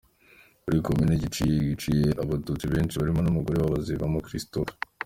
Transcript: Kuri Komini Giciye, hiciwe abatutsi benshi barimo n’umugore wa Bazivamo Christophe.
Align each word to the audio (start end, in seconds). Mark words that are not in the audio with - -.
Kuri 0.63 0.77
Komini 0.85 1.21
Giciye, 1.23 1.55
hiciwe 1.65 2.07
abatutsi 2.23 2.65
benshi 2.73 2.97
barimo 2.99 3.19
n’umugore 3.23 3.57
wa 3.59 3.73
Bazivamo 3.73 4.19
Christophe. 4.27 4.73